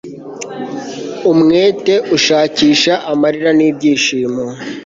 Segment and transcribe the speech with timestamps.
[1.31, 4.43] Umwete ushakisha amarira nibyishimo